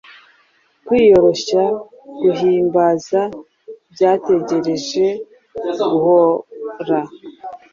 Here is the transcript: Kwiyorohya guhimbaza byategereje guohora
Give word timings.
Kwiyorohya 0.85 1.63
guhimbaza 2.21 3.21
byategereje 3.93 5.05
guohora 5.89 6.99